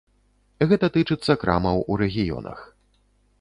[0.71, 2.59] Гэта тычыцца крамаў у рэгіёнах.